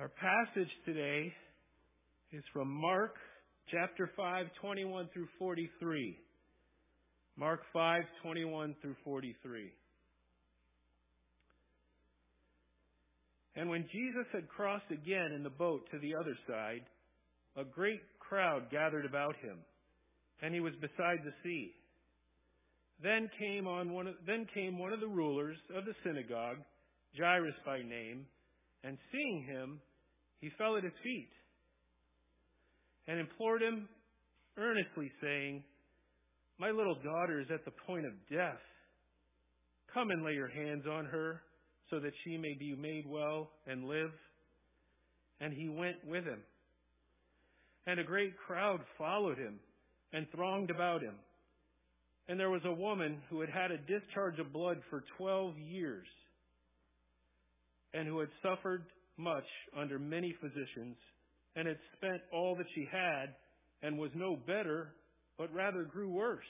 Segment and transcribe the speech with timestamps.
[0.00, 1.30] Our passage today
[2.32, 3.16] is from Mark
[3.70, 6.16] chapter 5, 21 through 43.
[7.36, 9.70] Mark 5, 21 through 43.
[13.56, 16.80] And when Jesus had crossed again in the boat to the other side,
[17.58, 19.58] a great crowd gathered about him,
[20.40, 21.72] and he was beside the sea.
[23.02, 26.56] Then came on one of, then came one of the rulers of the synagogue,
[27.18, 28.24] Jairus by name,
[28.82, 29.78] and seeing him,
[30.40, 31.30] he fell at his feet
[33.06, 33.88] and implored him
[34.56, 35.62] earnestly, saying,
[36.58, 38.60] My little daughter is at the point of death.
[39.92, 41.42] Come and lay your hands on her
[41.90, 44.12] so that she may be made well and live.
[45.40, 46.40] And he went with him.
[47.86, 49.58] And a great crowd followed him
[50.12, 51.14] and thronged about him.
[52.28, 56.06] And there was a woman who had had a discharge of blood for 12 years
[57.92, 58.84] and who had suffered
[59.20, 59.44] much
[59.78, 60.96] under many physicians
[61.56, 63.34] and had spent all that she had
[63.82, 64.94] and was no better,
[65.38, 66.44] but rather grew worse.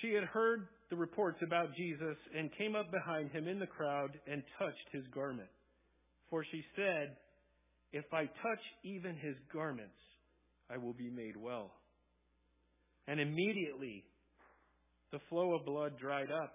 [0.00, 4.10] She had heard the reports about Jesus and came up behind him in the crowd
[4.26, 5.48] and touched his garment.
[6.30, 7.16] For she said,
[7.92, 9.94] If I touch even his garments,
[10.70, 11.70] I will be made well.
[13.06, 14.04] And immediately
[15.12, 16.54] the flow of blood dried up,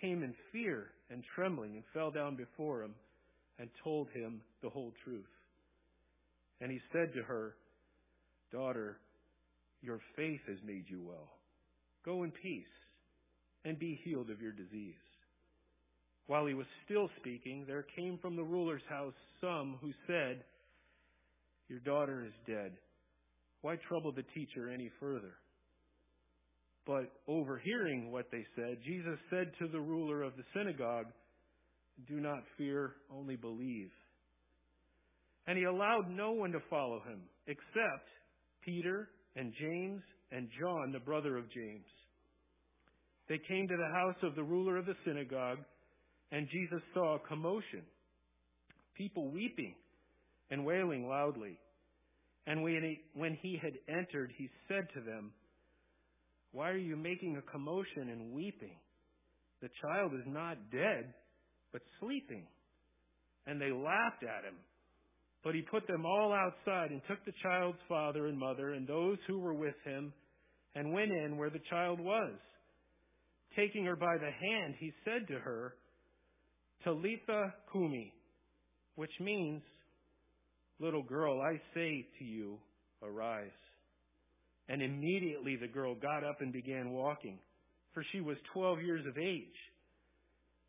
[0.00, 2.94] came in fear and trembling and fell down before him
[3.58, 5.24] and told him the whole truth.
[6.60, 7.54] And he said to her,
[8.52, 8.98] Daughter,
[9.82, 11.28] your faith has made you well.
[12.04, 12.64] Go in peace
[13.64, 14.94] and be healed of your disease.
[16.26, 20.44] While he was still speaking, there came from the ruler's house some who said,
[21.68, 22.72] Your daughter is dead.
[23.62, 25.34] Why trouble the teacher any further?
[26.86, 31.06] But overhearing what they said, Jesus said to the ruler of the synagogue,
[32.08, 33.90] do not fear, only believe.
[35.46, 38.08] And he allowed no one to follow him except
[38.64, 40.00] Peter and James
[40.32, 41.84] and John, the brother of James.
[43.28, 45.58] They came to the house of the ruler of the synagogue,
[46.32, 47.82] and Jesus saw a commotion,
[48.96, 49.74] people weeping
[50.50, 51.58] and wailing loudly.
[52.46, 55.32] And when he, had entered, he said to them,
[56.52, 58.76] Why are you making a commotion and weeping?
[59.62, 61.12] The child is not dead,
[61.72, 62.46] but sleeping.
[63.46, 64.56] And they laughed at him.
[65.42, 69.18] But he put them all outside and took the child's father and mother and those
[69.26, 70.12] who were with him
[70.74, 72.34] and went in where the child was.
[73.56, 75.74] Taking her by the hand, he said to her,
[76.84, 78.12] Talitha Kumi,
[78.96, 79.62] which means,
[80.78, 82.58] Little girl, I say to you,
[83.02, 83.50] arise.
[84.70, 87.40] And immediately the girl got up and began walking,
[87.92, 89.58] for she was twelve years of age.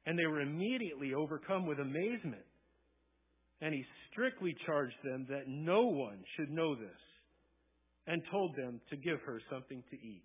[0.08, 2.42] And they were immediately overcome with amazement.
[3.62, 6.90] And he strictly charged them that no one should know this,
[8.08, 10.24] and told them to give her something to eat.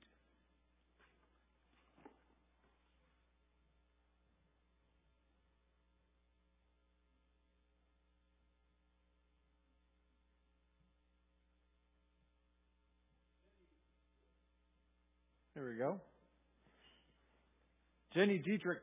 [18.14, 18.80] Jenny Dietrich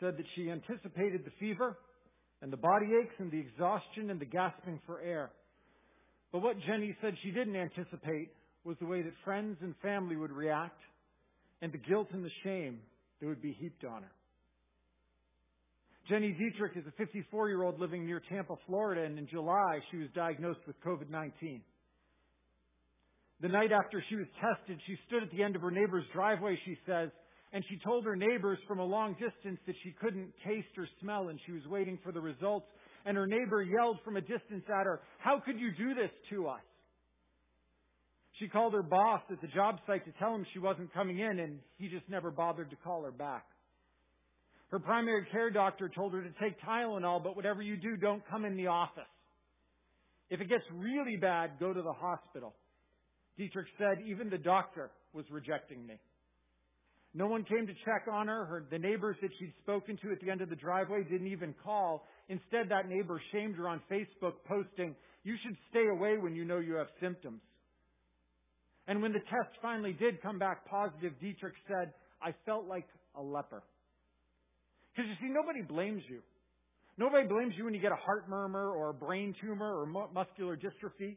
[0.00, 1.76] said that she anticipated the fever
[2.42, 5.30] and the body aches and the exhaustion and the gasping for air.
[6.32, 8.30] But what Jenny said she didn't anticipate
[8.64, 10.80] was the way that friends and family would react
[11.60, 12.78] and the guilt and the shame
[13.20, 14.12] that would be heaped on her.
[16.08, 19.98] Jenny Dietrich is a 54 year old living near Tampa, Florida, and in July she
[19.98, 21.60] was diagnosed with COVID 19.
[23.42, 26.58] The night after she was tested, she stood at the end of her neighbor's driveway,
[26.64, 27.08] she says,
[27.52, 31.28] and she told her neighbors from a long distance that she couldn't taste or smell
[31.28, 32.66] and she was waiting for the results.
[33.04, 36.48] And her neighbor yelled from a distance at her, How could you do this to
[36.48, 36.60] us?
[38.38, 41.40] She called her boss at the job site to tell him she wasn't coming in
[41.40, 43.46] and he just never bothered to call her back.
[44.70, 48.44] Her primary care doctor told her to take Tylenol, but whatever you do, don't come
[48.44, 49.02] in the office.
[50.30, 52.54] If it gets really bad, go to the hospital.
[53.40, 55.94] Dietrich said, even the doctor was rejecting me.
[57.14, 58.44] No one came to check on her.
[58.44, 58.66] her.
[58.70, 62.06] The neighbors that she'd spoken to at the end of the driveway didn't even call.
[62.28, 64.94] Instead, that neighbor shamed her on Facebook, posting,
[65.24, 67.40] You should stay away when you know you have symptoms.
[68.86, 73.22] And when the test finally did come back positive, Dietrich said, I felt like a
[73.22, 73.62] leper.
[74.94, 76.20] Because you see, nobody blames you.
[76.98, 80.58] Nobody blames you when you get a heart murmur or a brain tumor or muscular
[80.58, 81.16] dystrophy.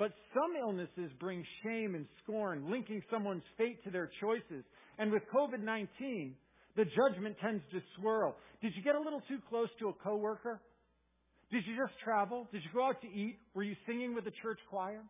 [0.00, 4.64] But some illnesses bring shame and scorn, linking someone's fate to their choices.
[4.98, 6.32] And with COVID-19,
[6.74, 8.34] the judgment tends to swirl.
[8.62, 10.58] Did you get a little too close to a coworker?
[11.52, 12.48] Did you just travel?
[12.50, 13.40] Did you go out to eat?
[13.52, 15.02] Were you singing with the church choir?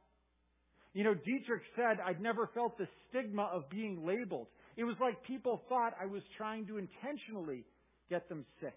[0.92, 4.48] You know, Dietrich said, I'd never felt the stigma of being labeled.
[4.76, 7.64] It was like people thought I was trying to intentionally
[8.08, 8.74] get them sick.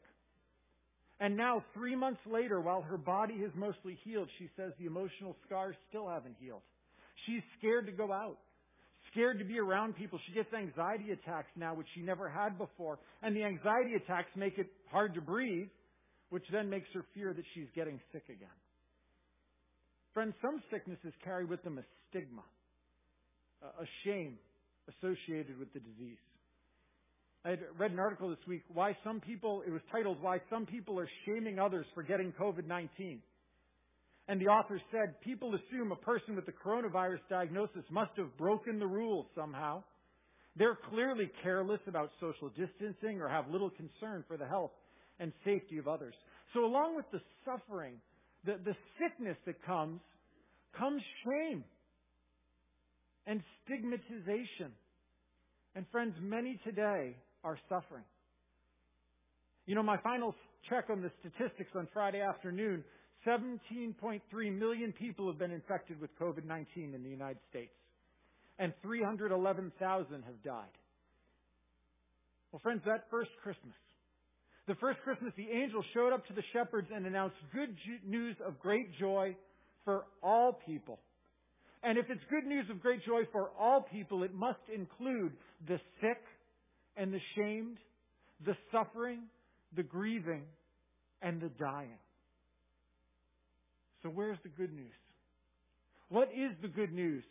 [1.19, 5.35] And now, three months later, while her body has mostly healed, she says the emotional
[5.45, 6.61] scars still haven't healed.
[7.25, 8.37] She's scared to go out,
[9.11, 10.19] scared to be around people.
[10.27, 12.99] She gets anxiety attacks now, which she never had before.
[13.21, 15.69] And the anxiety attacks make it hard to breathe,
[16.29, 18.57] which then makes her fear that she's getting sick again.
[20.13, 22.43] Friends, some sicknesses carry with them a stigma,
[23.63, 24.37] a shame
[24.89, 26.17] associated with the disease.
[27.45, 30.65] I had read an article this week, why some people, it was titled, Why Some
[30.65, 33.17] People Are Shaming Others for Getting COVID-19.
[34.29, 38.79] And the author said, people assume a person with the coronavirus diagnosis must have broken
[38.79, 39.83] the rules somehow.
[40.55, 44.71] They're clearly careless about social distancing or have little concern for the health
[45.19, 46.13] and safety of others.
[46.53, 47.95] So along with the suffering,
[48.45, 49.99] the, the sickness that comes,
[50.77, 51.65] comes shame
[53.27, 54.71] and stigmatization.
[55.75, 58.03] And friends, many today are suffering.
[59.65, 60.35] You know, my final
[60.69, 62.83] check on the statistics on Friday afternoon
[63.25, 64.21] 17.3
[64.59, 67.71] million people have been infected with COVID 19 in the United States,
[68.59, 70.65] and 311,000 have died.
[72.51, 73.73] Well, friends, that first Christmas,
[74.67, 77.75] the first Christmas, the angel showed up to the shepherds and announced good
[78.05, 79.35] news of great joy
[79.85, 80.99] for all people.
[81.83, 85.33] And if it's good news of great joy for all people, it must include
[85.67, 86.21] the sick,
[86.95, 87.77] and the shamed,
[88.45, 89.21] the suffering,
[89.75, 90.43] the grieving,
[91.21, 91.97] and the dying.
[94.01, 94.91] So where's the good news?
[96.09, 97.23] What is the good news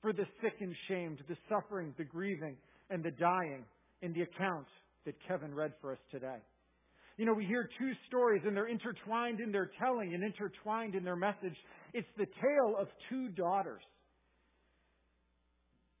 [0.00, 2.56] for the sick and shamed, the suffering, the grieving,
[2.90, 3.64] and the dying
[4.02, 4.66] in the account
[5.04, 6.38] that Kevin read for us today?
[7.16, 11.04] You know, we hear two stories and they're intertwined in their telling and intertwined in
[11.04, 11.54] their message.
[11.92, 13.82] It's the tale of two daughters.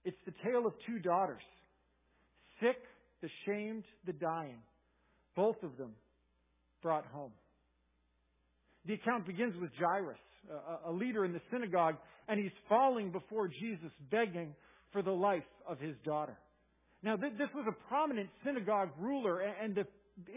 [0.04, 1.42] It's the tale of two daughters.
[2.60, 2.76] Sick
[3.24, 4.58] the shamed, the dying.
[5.34, 5.92] Both of them
[6.82, 7.32] brought home.
[8.84, 10.18] The account begins with Jairus,
[10.86, 11.94] a, leader in the synagogue,
[12.28, 14.54] and he's falling before Jesus, begging
[14.92, 16.36] for the life of his daughter.
[17.02, 19.86] Now, this was a prominent synagogue ruler, and the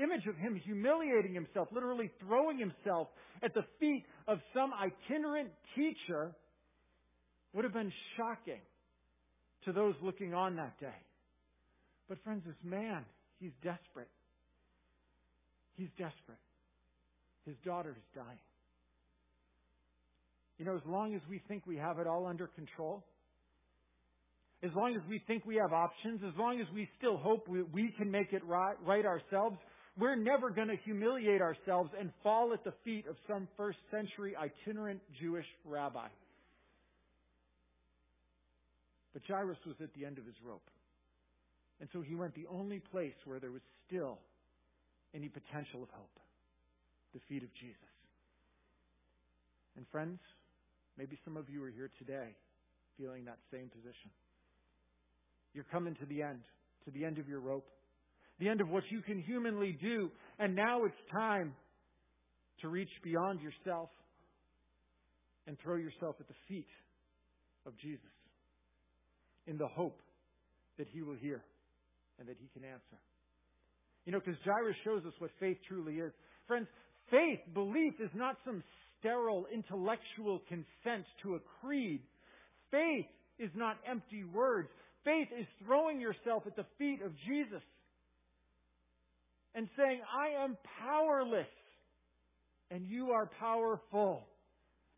[0.01, 3.09] image of him humiliating himself, literally throwing himself
[3.43, 6.31] at the feet of some itinerant teacher,
[7.53, 8.61] would have been shocking
[9.65, 10.95] to those looking on that day.
[12.07, 13.03] But friends, this man,
[13.39, 14.09] he's desperate.
[15.75, 16.39] He's desperate.
[17.45, 18.39] His daughter is dying.
[20.57, 23.03] You know, as long as we think we have it all under control,
[24.63, 27.61] as long as we think we have options, as long as we still hope we,
[27.61, 29.57] we can make it right, right ourselves,
[29.99, 34.35] we're never going to humiliate ourselves and fall at the feet of some first century
[34.35, 36.07] itinerant Jewish rabbi.
[39.13, 40.67] But Jairus was at the end of his rope.
[41.79, 44.19] And so he went the only place where there was still
[45.13, 46.19] any potential of hope
[47.13, 47.93] the feet of Jesus.
[49.75, 50.19] And friends,
[50.97, 52.35] maybe some of you are here today
[52.97, 54.11] feeling that same position.
[55.53, 56.41] You're coming to the end,
[56.85, 57.65] to the end of your rope,
[58.39, 61.53] the end of what you can humanly do, and now it's time
[62.61, 63.89] to reach beyond yourself
[65.47, 66.67] and throw yourself at the feet
[67.65, 68.01] of Jesus
[69.47, 69.99] in the hope
[70.77, 71.41] that he will hear
[72.19, 72.97] and that He can answer.
[74.05, 76.13] You know, because Jairus shows us what faith truly is.
[76.47, 76.67] Friends,
[77.11, 78.63] faith, belief, is not some
[78.99, 82.01] sterile intellectual consent to a creed.
[82.71, 83.05] Faith
[83.37, 84.69] is not empty words.
[85.03, 87.61] Faith is throwing yourself at the feet of Jesus
[89.55, 91.47] and saying, I am powerless
[92.71, 94.27] and you are powerful.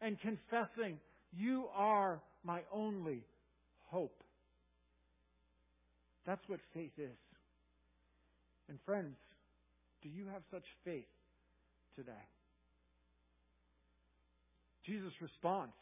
[0.01, 0.97] And confessing,
[1.33, 3.23] you are my only
[3.87, 4.23] hope.
[6.29, 7.17] That's what faith is.
[8.69, 9.17] And friends,
[10.03, 11.09] do you have such faith
[11.95, 12.11] today?
[14.85, 15.73] Jesus responds.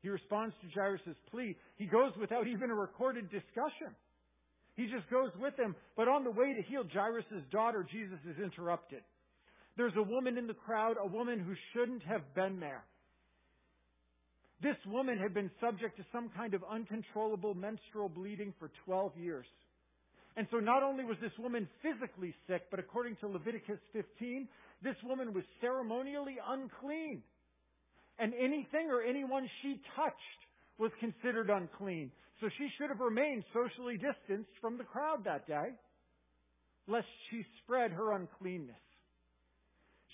[0.00, 1.56] He responds to Jairus' plea.
[1.78, 3.90] He goes without even a recorded discussion.
[4.76, 5.74] He just goes with him.
[5.96, 9.02] But on the way to heal Jairus' daughter, Jesus is interrupted.
[9.76, 12.84] There's a woman in the crowd, a woman who shouldn't have been there.
[14.62, 19.46] This woman had been subject to some kind of uncontrollable menstrual bleeding for 12 years.
[20.36, 24.48] And so not only was this woman physically sick, but according to Leviticus 15,
[24.82, 27.22] this woman was ceremonially unclean.
[28.18, 30.40] And anything or anyone she touched
[30.78, 32.10] was considered unclean.
[32.40, 35.76] So she should have remained socially distanced from the crowd that day,
[36.88, 38.74] lest she spread her uncleanness.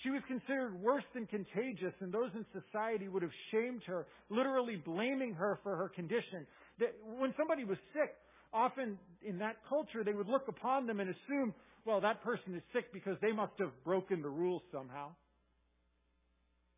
[0.03, 4.77] She was considered worse than contagious, and those in society would have shamed her, literally
[4.77, 6.45] blaming her for her condition.
[6.79, 8.15] That when somebody was sick,
[8.53, 11.53] often in that culture, they would look upon them and assume,
[11.85, 15.09] well, that person is sick because they must have broken the rules somehow.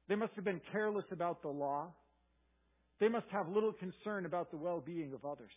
[0.08, 1.88] They must have been careless about the law.
[3.00, 5.52] They must have little concern about the well-being of others.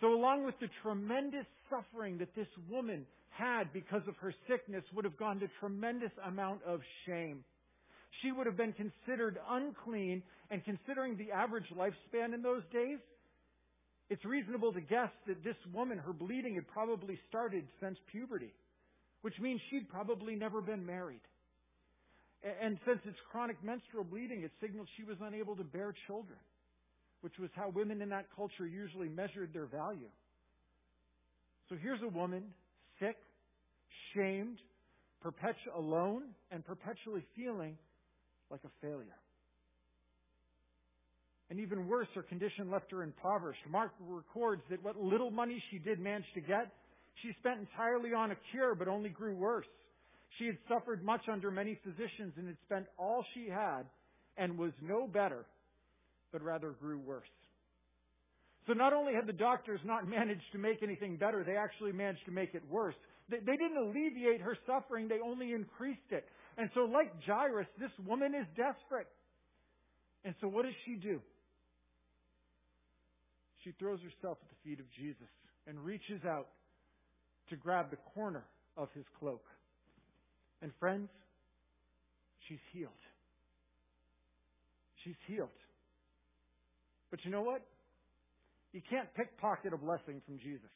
[0.00, 5.04] So along with the tremendous suffering that this woman had because of her sickness would
[5.04, 7.44] have gone to tremendous amount of shame.
[8.22, 12.98] She would have been considered unclean and considering the average lifespan in those days,
[14.10, 18.52] it's reasonable to guess that this woman, her bleeding had probably started since puberty,
[19.22, 21.20] which means she'd probably never been married.
[22.62, 26.38] And since it's chronic menstrual bleeding, it signaled she was unable to bear children,
[27.20, 30.10] which was how women in that culture usually measured their value.
[31.68, 32.42] So here's a woman,
[32.98, 33.16] sick,
[34.12, 34.58] shamed,
[35.24, 37.76] perpetu- alone, and perpetually feeling
[38.50, 39.18] like a failure.
[41.50, 43.60] And even worse, her condition left her impoverished.
[43.68, 46.72] Mark records that what little money she did manage to get,
[47.22, 49.66] she spent entirely on a cure, but only grew worse.
[50.38, 53.82] She had suffered much under many physicians and had spent all she had
[54.36, 55.44] and was no better,
[56.32, 57.26] but rather grew worse.
[58.68, 62.24] So not only had the doctors not managed to make anything better, they actually managed
[62.26, 62.94] to make it worse.
[63.28, 66.26] They, didn't alleviate her suffering, they only increased it.
[66.58, 69.06] And so like Jairus, this woman is desperate.
[70.24, 71.20] And so what does she do?
[73.64, 75.28] She throws herself at the feet of Jesus
[75.66, 76.48] and reaches out
[77.48, 78.44] to grab the corner
[78.76, 79.44] of his cloak.
[80.62, 81.08] And friends,
[82.48, 82.90] she's healed.
[85.04, 85.48] She's healed.
[87.10, 87.62] But you know what?
[88.72, 90.70] You can't pickpocket a blessing from Jesus.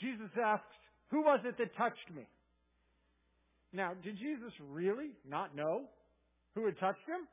[0.00, 0.64] Jesus asks,
[1.10, 2.26] Who was it that touched me?
[3.72, 5.82] Now, did Jesus really not know
[6.54, 7.28] who had touched him?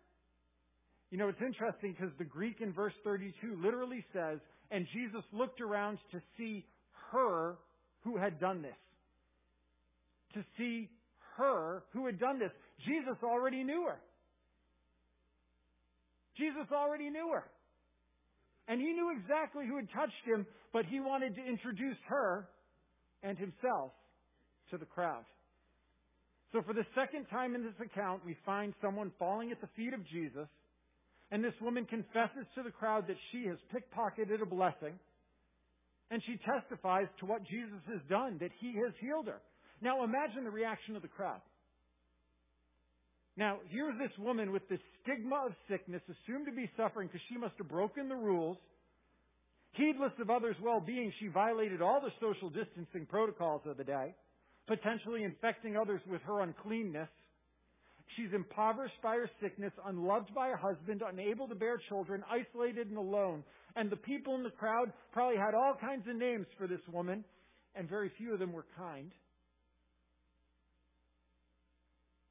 [1.15, 5.61] You know, it's interesting because the Greek in verse 32 literally says, and Jesus looked
[5.61, 6.65] around to see
[7.13, 7.55] her
[8.03, 8.75] who had done this.
[10.33, 10.89] To see
[11.37, 12.51] her who had done this.
[12.85, 13.97] Jesus already knew her.
[16.37, 17.45] Jesus already knew her.
[18.67, 22.49] And he knew exactly who had touched him, but he wanted to introduce her
[23.23, 23.93] and himself
[24.69, 25.23] to the crowd.
[26.51, 29.93] So for the second time in this account, we find someone falling at the feet
[29.93, 30.49] of Jesus
[31.31, 34.93] and this woman confesses to the crowd that she has pickpocketed a blessing.
[36.11, 39.41] And she testifies to what Jesus has done, that he has healed her.
[39.81, 41.41] Now imagine the reaction of the crowd.
[43.37, 47.37] Now, here's this woman with the stigma of sickness, assumed to be suffering because she
[47.37, 48.57] must have broken the rules.
[49.73, 54.15] Heedless of others' well-being, she violated all the social distancing protocols of the day,
[54.67, 57.09] potentially infecting others with her uncleanness.
[58.15, 62.97] She's impoverished by her sickness, unloved by her husband, unable to bear children, isolated and
[62.97, 63.43] alone.
[63.75, 67.25] And the people in the crowd probably had all kinds of names for this woman,
[67.75, 69.11] and very few of them were kind.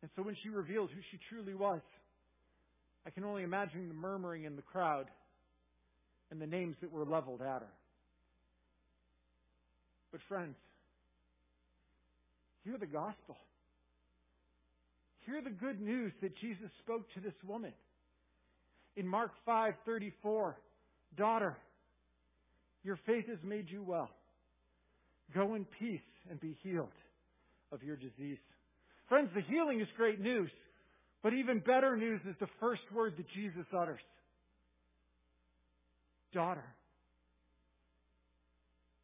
[0.03, 1.81] And so when she revealed who she truly was,
[3.07, 5.07] I can only imagine the murmuring in the crowd
[6.31, 7.73] and the names that were leveled at her.
[10.13, 10.57] But friends,
[12.65, 13.37] hear the gospel.
[15.27, 17.73] Hear the good news that Jesus spoke to this woman.
[18.97, 20.57] In Mark 5:34,
[21.17, 21.57] "Daughter,
[22.83, 24.11] your faith has made you well.
[25.33, 26.93] Go in peace and be healed
[27.71, 28.39] of your disease."
[29.09, 30.51] Friends, the healing is great news,
[31.23, 34.03] but even better news is the first word that Jesus utters.
[36.33, 36.65] Daughter.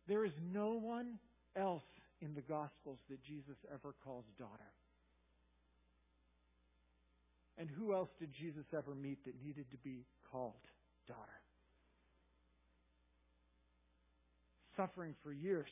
[0.06, 1.18] There is no one
[1.56, 1.84] else
[2.20, 4.70] in the Gospels that Jesus ever calls daughter.
[7.61, 10.55] And who else did Jesus ever meet that needed to be called
[11.07, 11.21] daughter?
[14.79, 15.69] Suffering for years,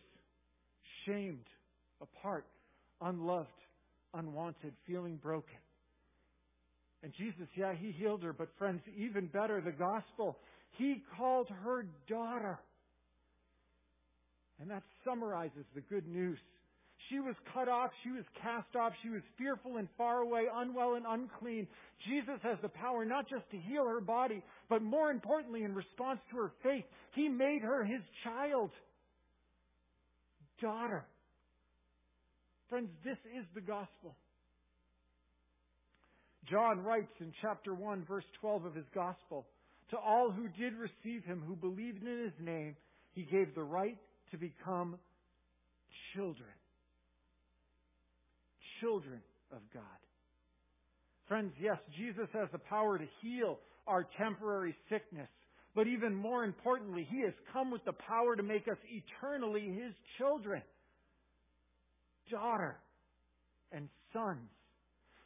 [1.07, 1.47] shamed,
[2.03, 2.45] apart,
[3.01, 3.49] unloved,
[4.13, 5.57] unwanted, feeling broken.
[7.03, 10.37] And Jesus, yeah, He healed her, but friends, even better, the gospel,
[10.73, 12.59] He called her daughter.
[14.61, 16.39] And that summarizes the good news.
[17.09, 17.91] She was cut off.
[18.03, 18.93] She was cast off.
[19.03, 21.67] She was fearful and far away, unwell and unclean.
[22.07, 26.21] Jesus has the power not just to heal her body, but more importantly, in response
[26.31, 26.85] to her faith,
[27.15, 28.71] He made her His child.
[30.61, 31.05] Daughter.
[32.69, 34.15] Friends, this is the gospel.
[36.51, 39.47] John writes in chapter 1, verse 12 of his gospel,
[39.91, 42.77] To all who did receive him, who believed in his name,
[43.13, 43.99] he gave the right
[44.31, 44.97] to become
[46.15, 46.49] children.
[48.81, 49.21] Children
[49.53, 49.83] of God.
[51.27, 55.29] Friends, yes, Jesus has the power to heal our temporary sickness.
[55.75, 59.93] But even more importantly, He has come with the power to make us eternally His
[60.17, 60.63] children.
[62.31, 62.77] Daughter
[63.73, 64.49] and sons.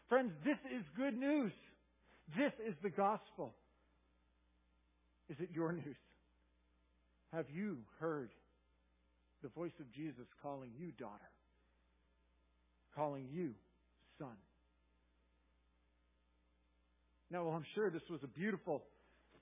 [0.08, 1.52] Friends, this is good news.
[2.36, 3.54] This is the gospel.
[5.30, 5.96] Is it your news?
[7.32, 8.30] Have you heard
[9.42, 11.30] the voice of Jesus calling you daughter?
[12.94, 13.54] Calling you
[14.18, 14.36] son?
[17.30, 18.82] Now, well, I'm sure this was a beautiful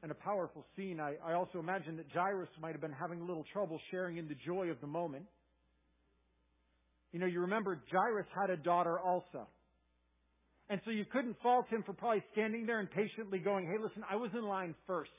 [0.02, 1.00] and a powerful scene.
[1.00, 4.28] I, I also imagine that Jairus might have been having a little trouble sharing in
[4.28, 5.25] the joy of the moment.
[7.12, 9.49] You know, you remember Jairus had a daughter also.
[10.69, 14.04] And so you couldn't fault him for probably standing there and patiently going, hey, listen,
[14.09, 15.11] I was in line first.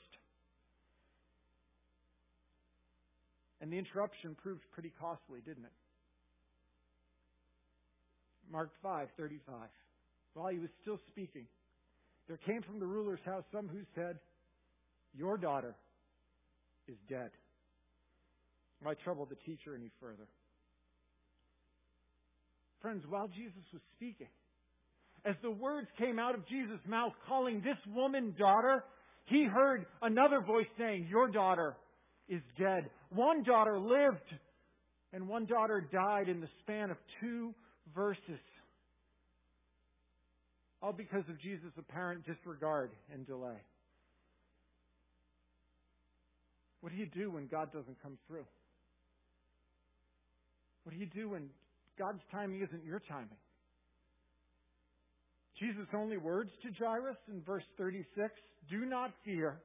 [3.60, 5.72] And the interruption proved pretty costly, didn't it?
[8.52, 9.70] Mark 5:35.
[10.34, 11.46] While he was still speaking,
[12.28, 14.20] there came from the ruler's house some who said,
[15.14, 15.74] "Your daughter
[16.86, 17.30] is dead."
[18.82, 20.28] Why trouble the teacher any further?
[22.80, 24.28] Friends, while Jesus was speaking,
[25.24, 28.84] as the words came out of Jesus' mouth calling this woman daughter,
[29.26, 31.76] he heard another voice saying, Your daughter
[32.28, 32.90] is dead.
[33.10, 34.34] One daughter lived,
[35.12, 37.54] and one daughter died in the span of two
[37.94, 38.40] verses.
[40.82, 43.60] All because of Jesus' apparent disregard and delay.
[46.80, 48.44] What do you do when God doesn't come through?
[50.82, 51.48] What do you do when
[51.96, 53.28] God's timing isn't your timing?
[55.60, 58.32] Jesus' only words to Jairus in verse 36
[58.68, 59.60] do not fear,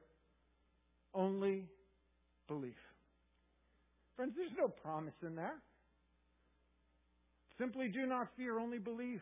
[1.12, 1.64] only
[2.46, 2.76] believe.
[4.14, 5.54] Friends, there's no promise in there.
[7.58, 9.20] Simply do not fear, only believe.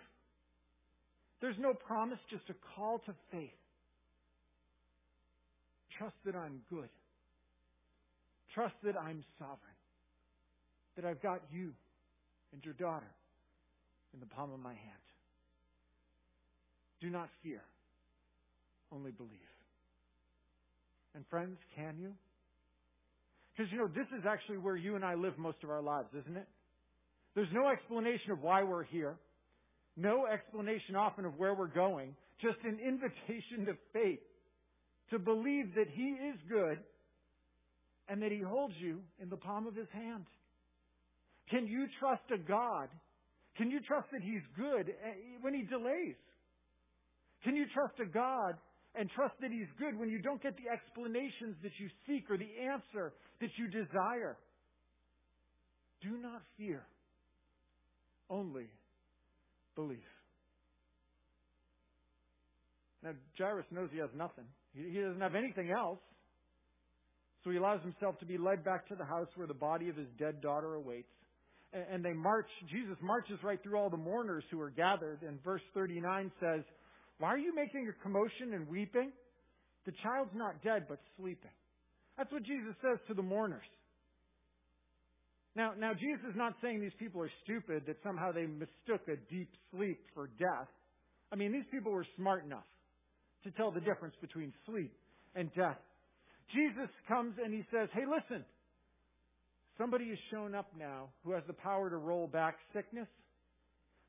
[1.41, 3.51] There's no promise, just a call to faith.
[5.99, 6.89] Trust that I'm good.
[8.55, 9.59] Trust that I'm sovereign.
[10.97, 11.73] That I've got you
[12.53, 13.11] and your daughter
[14.15, 15.07] in the palm of my hand.
[17.01, 17.63] Do not fear,
[18.93, 19.33] only believe.
[21.15, 22.13] And friends, can you?
[23.57, 26.09] Because, you know, this is actually where you and I live most of our lives,
[26.19, 26.47] isn't it?
[27.37, 29.15] There's no explanation of why we're here.
[29.95, 32.17] No explanation often of where we're going.
[32.41, 34.21] Just an invitation to faith.
[35.11, 36.79] To believe that He is good
[38.09, 40.25] and that He holds you in the palm of His hand.
[41.51, 42.89] Can you trust a God?
[43.59, 46.17] Can you trust that He's good eh, when He delays?
[47.45, 48.55] Can you trust a God
[48.95, 52.39] and trust that He's good when you don't get the explanations that you seek or
[52.39, 54.39] the answer that you desire?
[56.01, 56.87] Do not fear.
[58.29, 58.67] Only
[59.75, 59.99] belief.
[63.03, 64.45] Now, Jairus knows he has nothing.
[64.75, 66.01] He doesn't have anything else.
[67.45, 69.97] So he allows himself to be led back to the house where the body of
[69.97, 71.13] his dead daughter awaits.
[71.73, 75.23] And they march, Jesus marches right through all the mourners who are gathered.
[75.23, 76.63] And verse 39 says,
[77.19, 79.13] why are you making a commotion and weeping?
[79.85, 81.51] The child's not dead, but sleeping.
[82.19, 83.67] That's what Jesus says to the mourners.
[85.57, 89.17] Now, now Jesus is not saying these people are stupid, that somehow they mistook a
[89.33, 90.69] deep sleep for death.
[91.33, 92.67] I mean, these people were smart enough
[93.45, 94.93] to tell the difference between sleep
[95.35, 95.79] and death.
[96.55, 98.45] Jesus comes and he says, hey, listen,
[99.79, 103.09] somebody has shown up now who has the power to roll back sickness,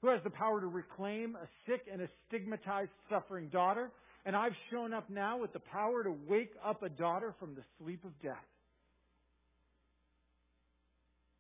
[0.01, 3.89] who has the power to reclaim a sick and a stigmatized suffering daughter.
[4.25, 7.63] And I've shown up now with the power to wake up a daughter from the
[7.79, 8.36] sleep of death.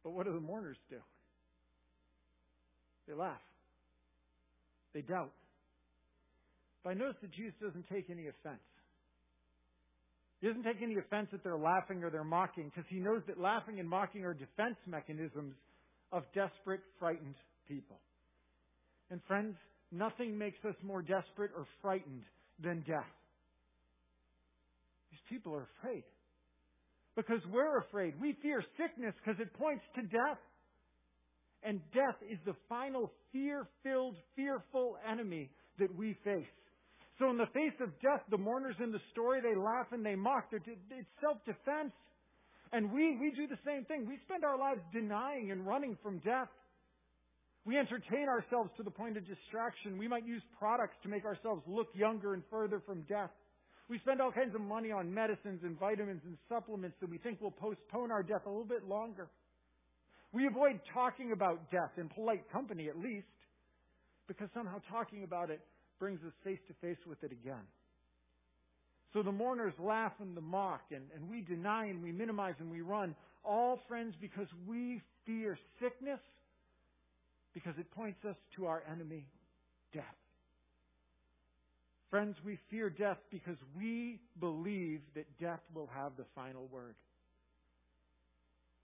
[0.07, 0.95] But what do the mourners do?
[3.09, 3.41] They laugh.
[4.93, 5.33] They doubt.
[6.81, 8.63] But I notice that Jesus doesn't take any offense.
[10.39, 13.37] He doesn't take any offense that they're laughing or they're mocking because he knows that
[13.37, 15.55] laughing and mocking are defense mechanisms
[16.13, 17.35] of desperate, frightened
[17.67, 17.99] people.
[19.11, 19.57] And friends,
[19.91, 22.23] nothing makes us more desperate or frightened
[22.63, 23.11] than death.
[25.11, 26.05] These people are afraid.
[27.17, 28.13] Because we're afraid.
[28.21, 30.37] We fear sickness because it points to death.
[31.63, 35.49] And death is the final fear filled, fearful enemy
[35.79, 36.45] that we face.
[37.19, 40.15] So in the face of death, the mourners in the story, they laugh and they
[40.15, 40.45] mock.
[40.51, 40.63] It's
[41.19, 41.91] self-defense.
[42.71, 44.05] And we, we do the same thing.
[44.07, 46.49] We spend our lives denying and running from death.
[47.65, 49.97] We entertain ourselves to the point of distraction.
[49.97, 53.31] We might use products to make ourselves look younger and further from death.
[53.89, 57.41] We spend all kinds of money on medicines and vitamins and supplements that we think
[57.41, 59.29] will postpone our death a little bit longer.
[60.33, 63.27] We avoid talking about death in polite company at least,
[64.27, 65.61] because somehow talking about it
[65.99, 67.63] brings us face to face with it again.
[69.13, 72.69] So the mourners laugh and the mock, and, and we deny and we minimize and
[72.69, 73.15] we run.
[73.45, 76.19] All, friends, because we fear sickness,
[77.53, 79.25] because it points us to our enemy,
[79.93, 80.03] death.
[82.09, 86.95] Friends, we fear death because we believe that death will have the final word.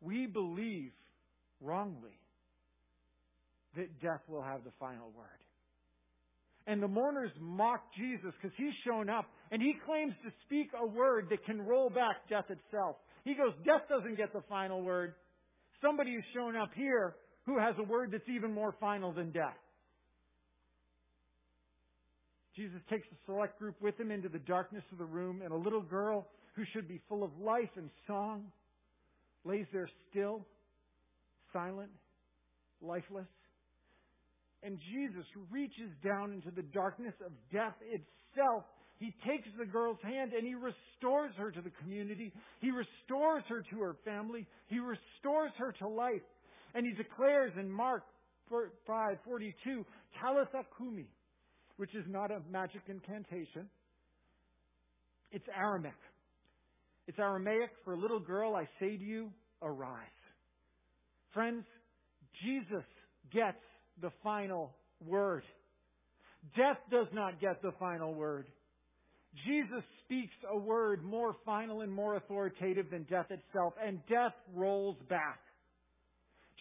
[0.01, 0.91] We believe
[1.61, 2.19] wrongly
[3.75, 5.27] that death will have the final word.
[6.67, 10.85] And the mourners mock Jesus because he's shown up and he claims to speak a
[10.85, 12.97] word that can roll back death itself.
[13.23, 15.13] He goes, Death doesn't get the final word.
[15.81, 19.57] Somebody has shown up here who has a word that's even more final than death.
[22.55, 25.57] Jesus takes a select group with him into the darkness of the room, and a
[25.57, 28.45] little girl who should be full of life and song
[29.43, 30.45] lays there still,
[31.51, 31.89] silent,
[32.81, 33.27] lifeless.
[34.61, 38.63] And Jesus reaches down into the darkness of death itself.
[38.97, 42.31] He takes the girl's hand and he restores her to the community.
[42.61, 44.47] He restores her to her family.
[44.67, 46.21] He restores her to life.
[46.73, 48.03] And he declares in Mark
[48.87, 49.85] 5:42,
[50.21, 51.07] Talitha Kumi,
[51.77, 53.69] which is not a magic incantation.
[55.31, 55.93] It's Aramaic.
[57.07, 59.31] It's Aramaic for little girl, I say to you,
[59.61, 59.97] arise.
[61.33, 61.65] Friends,
[62.43, 62.83] Jesus
[63.33, 63.57] gets
[64.01, 65.43] the final word.
[66.55, 68.47] Death does not get the final word.
[69.47, 74.97] Jesus speaks a word more final and more authoritative than death itself, and death rolls
[75.09, 75.39] back.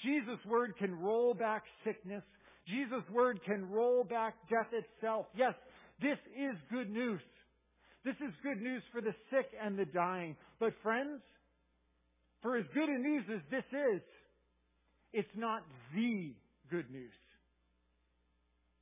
[0.03, 2.23] Jesus' word can roll back sickness.
[2.69, 5.27] Jesus' word can roll back death itself.
[5.37, 5.55] Yes,
[6.01, 7.21] this is good news.
[8.05, 10.37] This is good news for the sick and the dying.
[10.59, 11.21] But friends,
[12.43, 14.03] for as good a news as this is,
[15.13, 15.63] it's not
[15.95, 16.35] the
[16.71, 17.13] good news.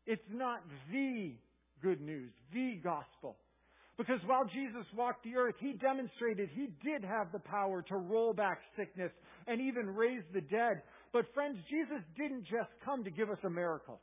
[0.07, 1.35] It's not the
[1.83, 3.37] good news, the gospel.
[3.99, 8.33] Because while Jesus walked the earth, he demonstrated he did have the power to roll
[8.33, 9.13] back sickness
[9.47, 10.81] and even raise the dead.
[11.13, 14.01] But friends, Jesus didn't just come to give us a miracle.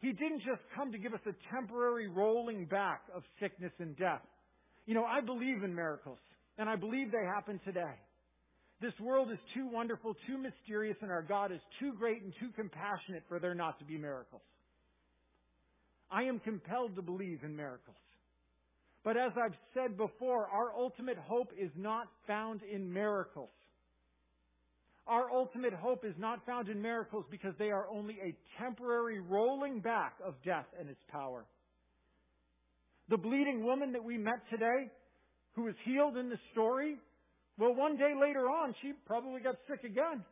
[0.00, 4.22] He didn't just come to give us a temporary rolling back of sickness and death.
[4.86, 6.18] You know, I believe in miracles,
[6.58, 7.94] and I believe they happen today.
[8.80, 12.50] This world is too wonderful, too mysterious, and our God is too great and too
[12.54, 14.42] compassionate for there not to be miracles.
[16.10, 17.96] I am compelled to believe in miracles.
[19.02, 23.50] But as I've said before, our ultimate hope is not found in miracles.
[25.06, 29.80] Our ultimate hope is not found in miracles because they are only a temporary rolling
[29.80, 31.44] back of death and its power.
[33.08, 34.90] The bleeding woman that we met today,
[35.54, 36.96] who was healed in the story,
[37.56, 40.24] well, one day later on, she probably got sick again.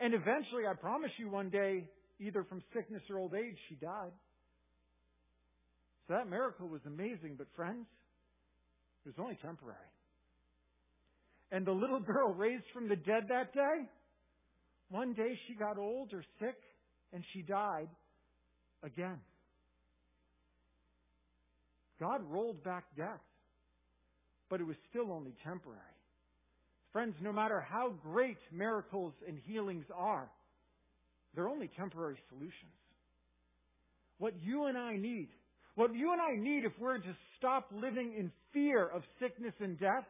[0.00, 4.10] And eventually, I promise you, one day, either from sickness or old age, she died.
[6.08, 7.86] So that miracle was amazing, but friends,
[9.06, 9.78] it was only temporary.
[11.52, 13.86] And the little girl raised from the dead that day,
[14.90, 16.56] one day she got old or sick
[17.12, 17.88] and she died
[18.82, 19.20] again.
[22.00, 23.20] God rolled back death
[24.52, 25.80] but it was still only temporary.
[26.92, 30.30] Friends, no matter how great miracles and healings are,
[31.34, 32.76] they're only temporary solutions.
[34.18, 35.28] What you and I need,
[35.74, 39.80] what you and I need if we're to stop living in fear of sickness and
[39.80, 40.04] death,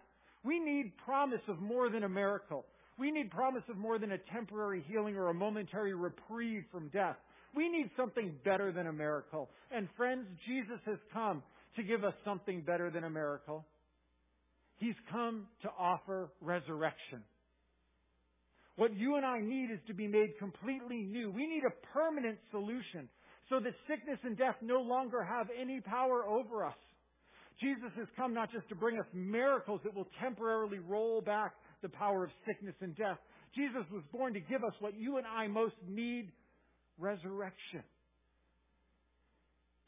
[0.45, 2.65] we need promise of more than a miracle.
[2.99, 7.17] We need promise of more than a temporary healing or a momentary reprieve from death.
[7.55, 9.51] We need something better than a miracle.
[9.71, 11.43] And friends, Jesus has come
[11.77, 13.65] to give us something better than a miracle.
[14.77, 17.23] He's come to offer resurrection.
[18.77, 21.31] What you and I need is to be made completely new.
[21.31, 23.09] We need a permanent solution
[23.49, 26.75] so that sickness and death no longer have any power over us.
[27.61, 31.89] Jesus has come not just to bring us miracles that will temporarily roll back the
[31.89, 33.19] power of sickness and death.
[33.55, 36.31] Jesus was born to give us what you and I most need
[36.99, 37.83] resurrection.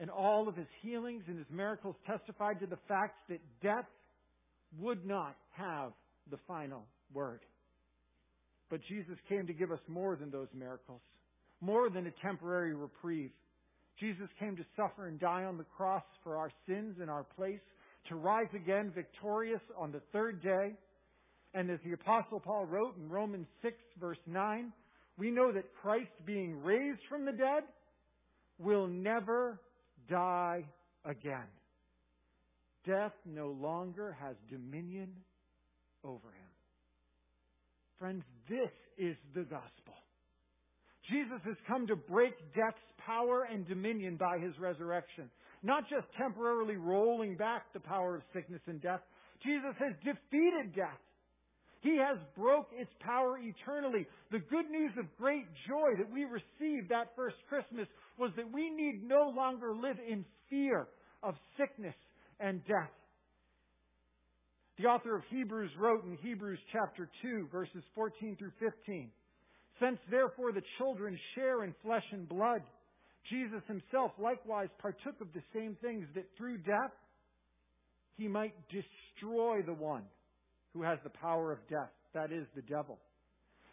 [0.00, 3.86] And all of his healings and his miracles testified to the fact that death
[4.78, 5.92] would not have
[6.30, 7.40] the final word.
[8.70, 11.00] But Jesus came to give us more than those miracles,
[11.60, 13.30] more than a temporary reprieve.
[13.98, 17.60] Jesus came to suffer and die on the cross for our sins in our place,
[18.08, 20.72] to rise again victorious on the third day.
[21.54, 24.72] And as the apostle Paul wrote in Romans 6 verse 9,
[25.16, 27.62] we know that Christ being raised from the dead
[28.58, 29.60] will never
[30.08, 30.64] die
[31.04, 31.46] again.
[32.86, 35.08] Death no longer has dominion
[36.02, 36.50] over him.
[37.98, 39.94] Friends, this is the gospel.
[41.10, 45.30] Jesus has come to break death's power and dominion by his resurrection.
[45.62, 49.00] Not just temporarily rolling back the power of sickness and death.
[49.42, 51.00] Jesus has defeated death.
[51.80, 54.06] He has broke its power eternally.
[54.32, 57.86] The good news of great joy that we received that first Christmas
[58.18, 60.88] was that we need no longer live in fear
[61.22, 61.94] of sickness
[62.40, 62.90] and death.
[64.78, 69.10] The author of Hebrews wrote in Hebrews chapter 2 verses 14 through 15,
[69.80, 72.62] Since therefore the children share in flesh and blood,
[73.30, 76.92] Jesus himself likewise partook of the same things that through death
[78.16, 80.04] he might destroy the one
[80.72, 82.98] who has the power of death, that is, the devil,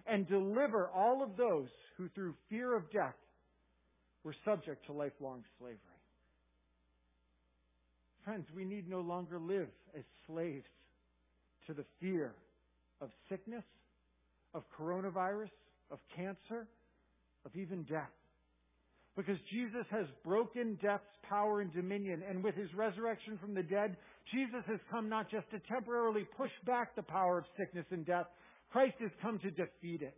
[0.08, 3.16] and deliver all of those who through fear of death
[4.24, 5.78] were subject to lifelong slavery.
[8.24, 10.66] Friends, we need no longer live as slaves
[11.68, 12.34] to the fear
[13.02, 13.64] of sickness,
[14.54, 15.50] of coronavirus,
[15.92, 16.68] of cancer,
[17.46, 18.10] of even death.
[19.16, 23.98] Because Jesus has broken death's power and dominion, and with his resurrection from the dead,
[24.34, 28.28] Jesus has come not just to temporarily push back the power of sickness and death,
[28.72, 30.16] Christ has come to defeat it.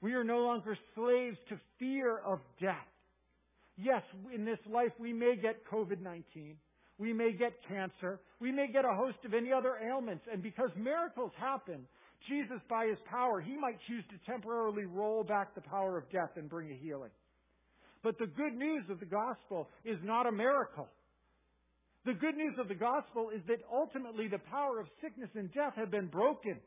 [0.00, 2.74] We are no longer slaves to fear of death.
[3.76, 4.02] Yes,
[4.34, 6.56] in this life we may get COVID-19.
[6.98, 8.20] We may get cancer.
[8.40, 10.24] We may get a host of any other ailments.
[10.30, 11.86] And because miracles happen,
[12.28, 16.30] Jesus, by his power, he might choose to temporarily roll back the power of death
[16.36, 17.10] and bring a healing.
[18.02, 20.88] But the good news of the gospel is not a miracle.
[22.04, 25.74] The good news of the gospel is that ultimately the power of sickness and death
[25.76, 26.58] have been broken.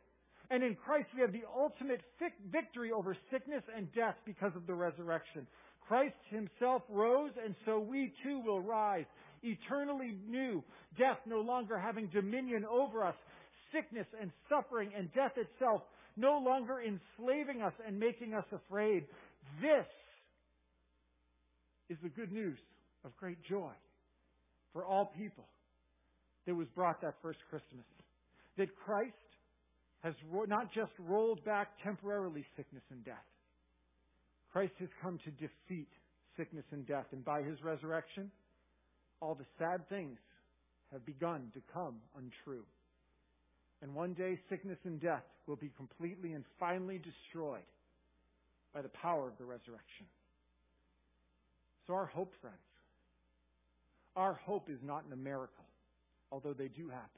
[0.49, 2.01] And in Christ we have the ultimate
[2.51, 5.45] victory over sickness and death because of the resurrection.
[5.87, 9.05] Christ himself rose and so we too will rise
[9.43, 10.63] eternally new,
[10.97, 13.15] death no longer having dominion over us,
[13.75, 15.81] sickness and suffering and death itself
[16.15, 19.03] no longer enslaving us and making us afraid.
[19.61, 19.85] This
[21.89, 22.57] is the good news
[23.03, 23.71] of great joy
[24.71, 25.45] for all people
[26.45, 27.85] that was brought that first Christmas.
[28.57, 29.13] That Christ
[30.01, 30.13] has
[30.47, 33.15] not just rolled back temporarily sickness and death.
[34.53, 35.89] Christ has come to defeat
[36.37, 38.31] sickness and death, and by his resurrection,
[39.19, 40.17] all the sad things
[40.93, 42.63] have begun to come untrue.
[43.81, 47.65] And one day sickness and death will be completely and finally destroyed
[48.73, 50.05] by the power of the resurrection.
[51.87, 52.57] So our hope, friends,
[54.15, 55.65] our hope is not in a miracle,
[56.31, 57.09] although they do happen.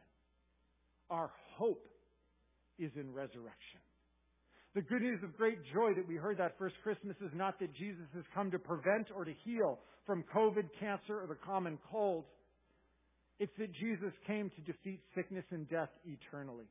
[1.09, 1.87] Our hope
[2.77, 3.79] is in resurrection.
[4.75, 7.73] The good news of great joy that we heard that first Christmas is not that
[7.73, 12.25] Jesus has come to prevent or to heal from COVID, cancer, or the common cold.
[13.39, 16.65] It's that Jesus came to defeat sickness and death eternally.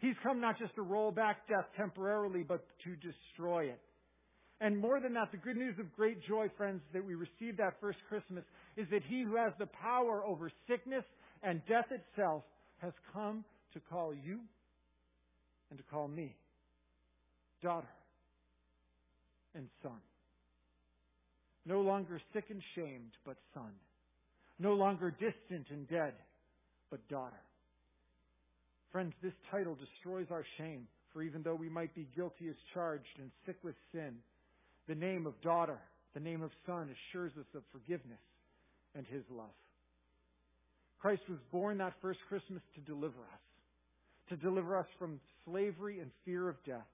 [0.00, 3.80] He's come not just to roll back death temporarily, but to destroy it.
[4.60, 7.74] And more than that, the good news of great joy, friends, that we received that
[7.80, 8.44] first Christmas
[8.76, 11.04] is that He who has the power over sickness
[11.42, 12.42] and death itself
[12.78, 14.40] has come to call you
[15.70, 16.34] and to call me
[17.62, 17.88] daughter
[19.54, 19.98] and son.
[21.66, 23.72] No longer sick and shamed, but son.
[24.58, 26.14] No longer distant and dead,
[26.90, 27.40] but daughter.
[28.90, 33.18] Friends, this title destroys our shame, for even though we might be guilty as charged
[33.18, 34.16] and sick with sin,
[34.88, 35.78] the name of daughter,
[36.14, 38.18] the name of son assures us of forgiveness
[38.94, 39.46] and his love.
[41.00, 43.44] Christ was born that first Christmas to deliver us,
[44.30, 46.88] to deliver us from slavery and fear of death,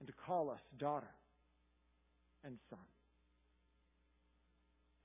[0.00, 1.14] and to call us daughter
[2.44, 2.78] and son.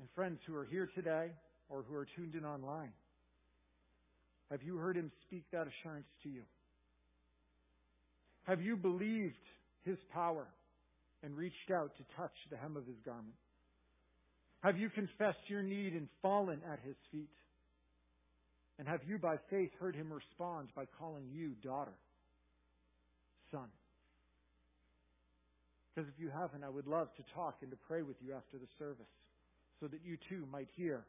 [0.03, 1.31] And friends who are here today
[1.69, 2.91] or who are tuned in online,
[4.51, 6.41] have you heard him speak that assurance to you?
[8.43, 9.39] Have you believed
[9.85, 10.45] his power
[11.23, 13.37] and reached out to touch the hem of his garment?
[14.61, 17.31] Have you confessed your need and fallen at his feet?
[18.79, 21.95] And have you by faith heard him respond by calling you daughter,
[23.53, 23.69] son?
[25.95, 28.57] Because if you haven't, I would love to talk and to pray with you after
[28.57, 29.07] the service
[29.79, 31.05] so that you too might hear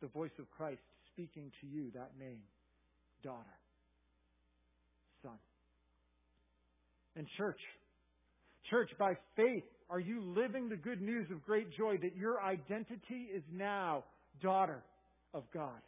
[0.00, 0.80] the voice of Christ
[1.12, 2.40] speaking to you that name,
[3.22, 3.58] daughter,
[5.22, 5.38] son.
[7.16, 7.60] And church,
[8.70, 13.28] church, by faith, are you living the good news of great joy that your identity
[13.34, 14.04] is now
[14.40, 14.82] daughter
[15.34, 15.80] of God,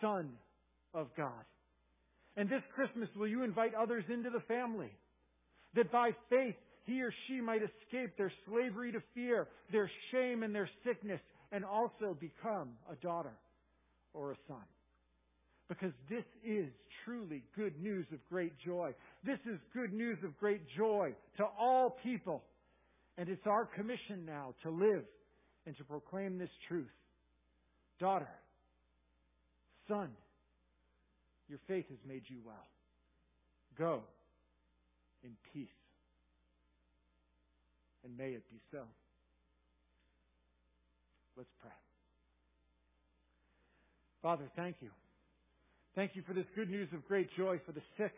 [0.00, 0.30] son
[0.94, 1.44] of God?
[2.36, 4.92] And this Christmas, will you invite others into the family?
[5.74, 6.54] That by faith,
[6.86, 11.20] he or she might escape their slavery to fear, their shame and their sickness,
[11.52, 13.32] and also become a daughter
[14.14, 14.62] or a son.
[15.68, 16.68] Because this is
[17.04, 18.94] truly good news of great joy.
[19.24, 22.44] This is good news of great joy to all people.
[23.18, 25.02] And it's our commission now to live
[25.66, 26.86] and to proclaim this truth.
[27.98, 28.28] Daughter,
[29.88, 30.10] son,
[31.48, 32.66] your faith has made you well.
[33.76, 34.02] Go
[35.24, 35.68] in peace.
[38.06, 38.78] And may it be so.
[41.36, 41.72] Let's pray.
[44.22, 44.90] Father, thank you.
[45.96, 48.14] Thank you for this good news of great joy for the sick,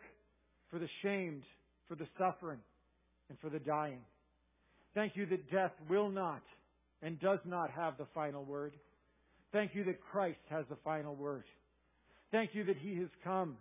[0.69, 1.41] for the shamed,
[1.87, 2.59] for the suffering,
[3.29, 4.01] and for the dying.
[4.93, 6.43] Thank you that death will not
[7.01, 8.73] and does not have the final word.
[9.51, 11.45] Thank you that Christ has the final word.
[12.31, 13.57] Thank you that He has come.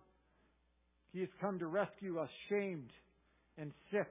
[1.15, 2.91] He has come to rescue us shamed
[3.57, 4.11] and sick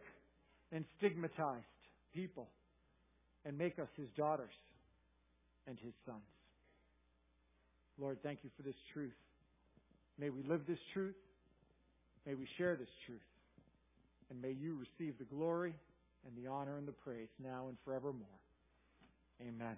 [0.71, 1.76] and stigmatized
[2.17, 2.47] people
[3.45, 4.53] and make us His daughters
[5.67, 6.17] and His sons.
[7.99, 9.13] Lord, thank you for this truth.
[10.19, 11.15] May we live this truth.
[12.25, 13.21] May we share this truth.
[14.29, 15.73] And may you receive the glory
[16.25, 18.25] and the honor and the praise now and forevermore.
[19.41, 19.77] Amen.